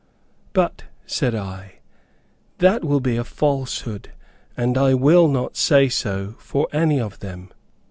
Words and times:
"But," 0.53 0.85
said 1.05 1.35
I, 1.35 1.73
"that 2.57 2.83
will 2.83 3.01
be 3.01 3.17
a 3.17 3.23
falsehood, 3.23 4.09
and 4.57 4.75
I 4.75 4.95
will 4.95 5.27
not 5.27 5.55
say 5.55 5.89
so 5.89 6.33
for 6.39 6.67
any 6.73 6.99
of 6.99 7.19
them." 7.19 7.51